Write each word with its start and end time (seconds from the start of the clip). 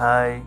Hi. 0.00 0.40